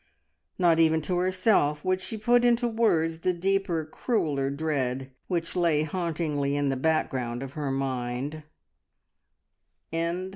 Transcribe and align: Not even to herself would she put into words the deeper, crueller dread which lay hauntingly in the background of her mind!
Not 0.57 0.79
even 0.79 0.99
to 1.03 1.17
herself 1.19 1.85
would 1.85 2.01
she 2.01 2.17
put 2.17 2.43
into 2.43 2.67
words 2.67 3.19
the 3.19 3.33
deeper, 3.35 3.85
crueller 3.85 4.49
dread 4.49 5.11
which 5.27 5.55
lay 5.55 5.83
hauntingly 5.83 6.55
in 6.57 6.69
the 6.69 6.75
background 6.75 7.43
of 7.43 7.51
her 7.51 7.69
mind! 7.69 8.41